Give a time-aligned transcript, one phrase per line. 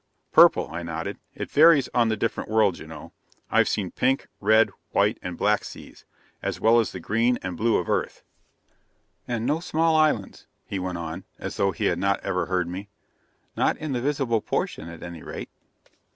[0.31, 1.19] "Purple," I nodded.
[1.35, 3.13] "It varies on the different worlds, you know.
[3.51, 6.05] I've seen pink, red, white and black seas,
[6.41, 8.23] as well as the green and blue of Earth."
[9.27, 12.89] "And no small islands," he went on, as though he had not ever heard me.
[13.55, 15.51] "Not in the visible portion, at any rate."